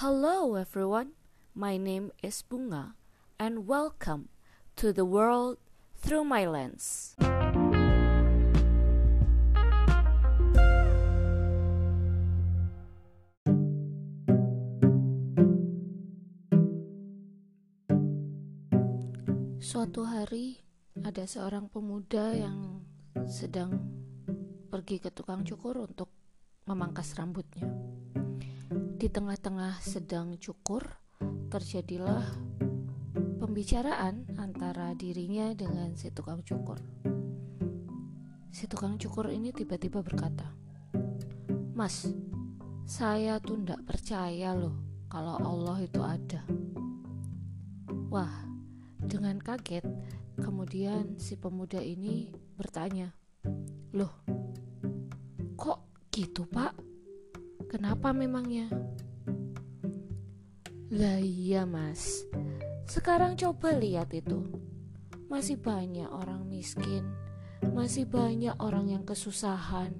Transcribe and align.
Hello 0.00 0.56
everyone, 0.56 1.12
my 1.52 1.76
name 1.76 2.08
is 2.24 2.40
Bunga 2.40 2.96
and 3.36 3.68
welcome 3.68 4.32
to 4.80 4.96
the 4.96 5.04
world 5.04 5.60
through 5.92 6.24
my 6.24 6.48
lens. 6.48 7.12
Suatu 19.60 20.08
hari 20.08 20.64
ada 21.04 21.28
seorang 21.28 21.68
pemuda 21.68 22.32
yang 22.32 22.88
sedang 23.28 23.76
pergi 24.72 24.96
ke 24.96 25.12
tukang 25.12 25.44
cukur 25.44 25.84
untuk 25.84 26.08
memangkas 26.64 27.12
rambutnya. 27.20 27.68
Di 29.00 29.08
tengah-tengah 29.08 29.80
sedang 29.80 30.36
cukur, 30.36 30.84
terjadilah 31.48 32.20
pembicaraan 33.40 34.28
antara 34.36 34.92
dirinya 34.92 35.56
dengan 35.56 35.96
si 35.96 36.12
tukang 36.12 36.44
cukur. 36.44 36.76
Si 38.52 38.68
tukang 38.68 39.00
cukur 39.00 39.32
ini 39.32 39.56
tiba-tiba 39.56 40.04
berkata, 40.04 40.52
"Mas, 41.72 42.12
saya 42.84 43.40
tuh 43.40 43.64
ndak 43.64 43.88
percaya 43.88 44.52
loh 44.52 44.76
kalau 45.08 45.40
Allah 45.48 45.80
itu 45.80 46.04
ada." 46.04 46.44
Wah, 48.12 48.44
dengan 49.00 49.40
kaget, 49.40 49.88
kemudian 50.44 51.16
si 51.16 51.40
pemuda 51.40 51.80
ini 51.80 52.36
bertanya, 52.52 53.16
"Loh, 53.96 54.12
kok 55.56 55.88
gitu, 56.12 56.44
Pak?" 56.44 56.89
Kenapa 57.70 58.10
memangnya? 58.10 58.66
Lah 60.90 61.22
iya 61.22 61.62
mas. 61.62 62.26
Sekarang 62.90 63.38
coba 63.38 63.70
lihat 63.78 64.10
itu. 64.10 64.42
Masih 65.30 65.62
banyak 65.62 66.10
orang 66.10 66.42
miskin 66.50 67.06
Masih 67.70 68.02
banyak 68.02 68.50
orang 68.58 68.90
yang 68.90 69.06
kesusahan 69.06 69.94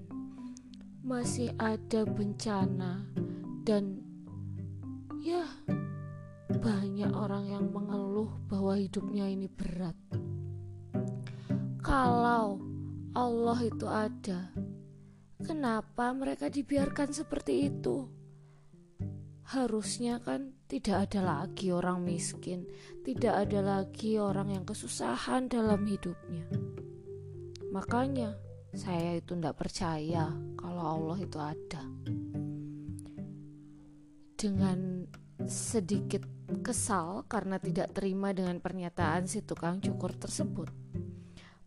Masih 1.06 1.54
ada 1.54 2.02
bencana 2.02 3.06
Dan 3.62 4.02
Ya 5.22 5.46
Banyak 6.50 7.14
orang 7.14 7.46
yang 7.46 7.70
mengeluh 7.70 8.26
bahwa 8.50 8.74
hidupnya 8.74 9.30
ini 9.30 9.46
berat. 9.46 9.94
Kalau 11.78 12.58
Allah 13.14 13.58
itu 13.62 13.86
ada 13.86 14.50
Kenapa 15.40 16.12
mereka 16.12 16.52
dibiarkan 16.52 17.16
seperti 17.16 17.72
itu? 17.72 18.04
Harusnya 19.50 20.20
kan 20.22 20.54
tidak 20.70 21.10
ada 21.10 21.20
lagi 21.20 21.74
orang 21.74 22.04
miskin, 22.06 22.68
tidak 23.02 23.48
ada 23.48 23.60
lagi 23.60 24.20
orang 24.20 24.54
yang 24.54 24.64
kesusahan 24.68 25.50
dalam 25.50 25.82
hidupnya. 25.88 26.46
Makanya 27.72 28.36
saya 28.76 29.18
itu 29.18 29.34
tidak 29.34 29.58
percaya 29.58 30.30
kalau 30.54 30.84
Allah 30.86 31.18
itu 31.18 31.38
ada. 31.40 31.82
Dengan 34.38 35.08
sedikit 35.48 36.22
kesal 36.62 37.26
karena 37.26 37.58
tidak 37.58 37.96
terima 37.96 38.30
dengan 38.30 38.62
pernyataan 38.62 39.26
si 39.26 39.42
tukang 39.42 39.82
cukur 39.82 40.14
tersebut, 40.14 40.70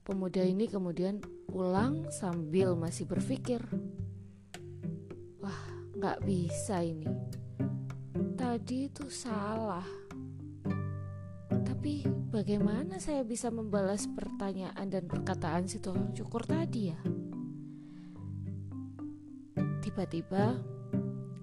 Pemuda 0.04 0.44
ini 0.44 0.68
kemudian 0.68 1.24
pulang 1.54 2.09
sambil 2.09 2.73
masih 2.73 3.06
berpikir, 3.06 3.62
"Wah, 5.38 5.62
nggak 5.94 6.26
bisa 6.26 6.82
ini. 6.82 7.06
Tadi 8.34 8.90
itu 8.90 9.06
salah. 9.14 9.86
Tapi 11.54 12.09
bagaimana 12.34 12.98
saya 12.98 13.22
bisa 13.22 13.54
membalas 13.54 14.09
pertanyaan 14.09 14.90
dan 14.90 15.06
perkataan 15.06 15.69
si 15.69 15.78
tukang 15.78 16.09
cukur 16.18 16.41
tadi 16.41 16.90
ya?" 16.90 16.97
Tiba-tiba 19.85 20.58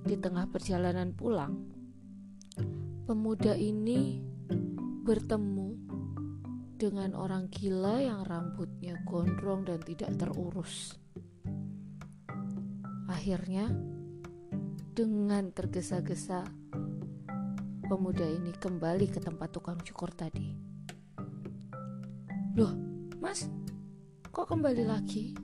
di 0.03 0.19
tengah 0.19 0.51
perjalanan 0.51 1.15
pulang, 1.15 1.55
pemuda 3.07 3.55
ini 3.55 4.19
bertemu 5.07 5.70
dengan 6.81 7.13
orang 7.13 7.53
gila 7.53 8.01
yang 8.01 8.25
rambutnya 8.25 8.97
gondrong 9.05 9.69
dan 9.69 9.85
tidak 9.85 10.17
terurus. 10.17 10.97
Akhirnya, 13.05 13.69
dengan 14.97 15.53
tergesa-gesa, 15.53 16.41
pemuda 17.85 18.25
ini 18.25 18.57
kembali 18.57 19.13
ke 19.13 19.21
tempat 19.21 19.53
tukang 19.53 19.77
cukur 19.85 20.09
tadi. 20.17 20.57
Loh, 22.57 22.73
mas, 23.21 23.45
kok 24.33 24.49
kembali 24.49 24.85
lagi? 24.89 25.37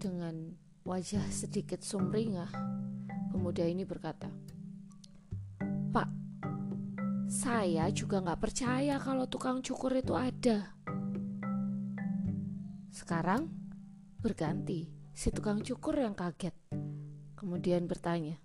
Dengan 0.00 0.48
wajah 0.88 1.28
sedikit 1.28 1.84
sumringah, 1.84 2.48
pemuda 3.36 3.68
ini 3.68 3.84
berkata, 3.84 4.32
saya 7.42 7.90
juga 7.90 8.22
nggak 8.22 8.38
percaya 8.38 9.02
kalau 9.02 9.26
tukang 9.26 9.66
cukur 9.66 9.90
itu 9.98 10.14
ada. 10.14 10.78
Sekarang 12.94 13.50
berganti 14.22 14.86
si 15.10 15.34
tukang 15.34 15.58
cukur 15.58 15.98
yang 15.98 16.14
kaget. 16.14 16.54
Kemudian 17.34 17.90
bertanya, 17.90 18.38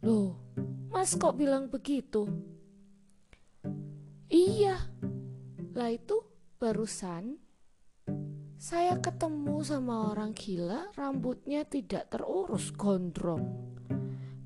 Loh, 0.00 0.40
mas 0.88 1.12
kok 1.12 1.36
bilang 1.36 1.68
begitu? 1.68 2.24
Iya, 4.32 4.80
lah 5.76 5.92
itu 5.92 6.24
barusan 6.56 7.36
saya 8.56 8.96
ketemu 8.96 9.60
sama 9.60 10.16
orang 10.16 10.32
gila 10.32 10.88
rambutnya 10.96 11.68
tidak 11.68 12.08
terurus 12.16 12.72
gondrong. 12.72 13.76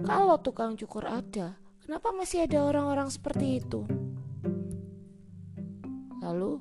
Kalau 0.03 0.43
tukang 0.43 0.75
cukur 0.75 1.06
ada, 1.06 1.62
Kenapa 1.92 2.08
masih 2.16 2.48
ada 2.48 2.64
orang-orang 2.64 3.12
seperti 3.12 3.60
itu? 3.60 3.84
Lalu 6.25 6.56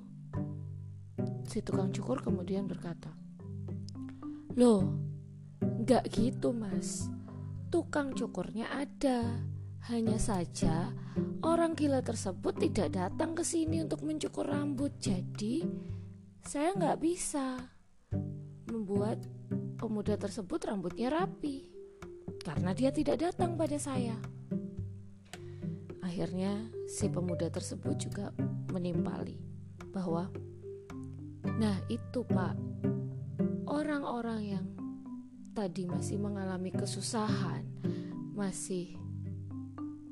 si 1.48 1.64
tukang 1.64 1.88
cukur 1.88 2.20
kemudian 2.20 2.68
berkata, 2.68 3.08
Loh, 4.60 4.92
gak 5.88 6.12
gitu 6.12 6.52
mas. 6.52 7.08
Tukang 7.72 8.12
cukurnya 8.12 8.76
ada. 8.76 9.40
Hanya 9.88 10.20
saja 10.20 10.92
orang 11.48 11.80
gila 11.80 12.04
tersebut 12.04 12.68
tidak 12.68 12.92
datang 12.92 13.32
ke 13.32 13.48
sini 13.48 13.88
untuk 13.88 14.04
mencukur 14.04 14.44
rambut. 14.44 15.00
Jadi 15.00 15.64
saya 16.44 16.76
nggak 16.76 17.00
bisa 17.00 17.72
membuat 18.68 19.24
pemuda 19.80 20.20
tersebut 20.20 20.60
rambutnya 20.68 21.08
rapi 21.08 21.72
karena 22.44 22.76
dia 22.76 22.92
tidak 22.92 23.32
datang 23.32 23.56
pada 23.56 23.80
saya. 23.80 24.41
Akhirnya 26.12 26.68
si 26.92 27.08
pemuda 27.08 27.48
tersebut 27.48 27.96
juga 27.96 28.36
menimpali 28.68 29.40
bahwa 29.96 30.28
Nah 31.56 31.80
itu 31.88 32.28
pak. 32.28 32.60
Orang-orang 33.64 34.42
yang 34.44 34.68
tadi 35.56 35.88
masih 35.88 36.20
mengalami 36.20 36.76
kesusahan 36.76 37.64
Masih 38.36 39.00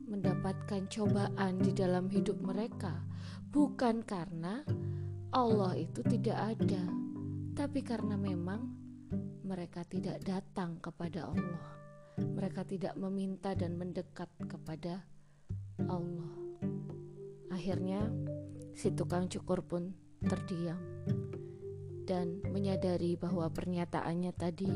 mendapatkan 0.07 0.87
cobaan 0.87 1.59
di 1.59 1.75
dalam 1.75 2.07
hidup 2.07 2.39
mereka 2.39 3.03
Bukan 3.51 4.07
karena 4.07 4.63
Allah 5.35 5.75
itu 5.75 5.99
tidak 6.07 6.55
ada 6.55 6.87
Tapi 7.59 7.83
karena 7.83 8.15
memang 8.15 8.79
mereka 9.43 9.81
tidak 9.81 10.21
datang 10.21 10.77
kepada 10.77 11.33
Allah. 11.33 11.63
Mereka 12.21 12.69
tidak 12.69 12.93
meminta 12.95 13.57
dan 13.57 13.81
mendekat 13.81 14.29
kepada 14.45 15.01
Allah. 15.87 16.33
Akhirnya, 17.53 18.09
si 18.75 18.91
tukang 18.91 19.31
cukur 19.31 19.63
pun 19.63 19.95
terdiam 20.19 20.79
dan 22.09 22.41
menyadari 22.49 23.13
bahwa 23.15 23.47
pernyataannya 23.53 24.33
tadi 24.33 24.71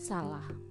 salah. 0.00 0.69